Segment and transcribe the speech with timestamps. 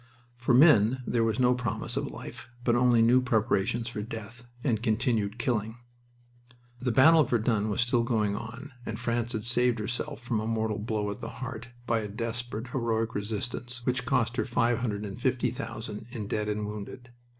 [0.35, 4.81] For men there was no promise of life, but only new preparations for death, and
[4.81, 5.77] continued killing.
[6.79, 10.47] The battle of Verdun was still going on, and France had saved herself from a
[10.47, 15.05] mortal blow at the heart by a desperate, heroic resistance which cost her five hundred
[15.05, 17.11] and fifty thousand in dead and wounded.